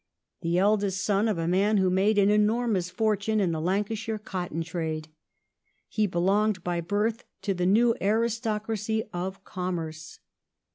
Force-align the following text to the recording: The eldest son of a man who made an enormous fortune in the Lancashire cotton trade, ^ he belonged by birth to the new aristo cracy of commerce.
The 0.41 0.57
eldest 0.57 1.05
son 1.05 1.27
of 1.27 1.37
a 1.37 1.47
man 1.47 1.77
who 1.77 1.91
made 1.91 2.17
an 2.17 2.31
enormous 2.31 2.89
fortune 2.89 3.39
in 3.39 3.51
the 3.51 3.61
Lancashire 3.61 4.17
cotton 4.17 4.63
trade, 4.63 5.09
^ 5.11 5.15
he 5.87 6.07
belonged 6.07 6.63
by 6.63 6.81
birth 6.81 7.23
to 7.43 7.53
the 7.53 7.67
new 7.67 7.93
aristo 8.01 8.57
cracy 8.57 9.03
of 9.13 9.43
commerce. 9.43 10.19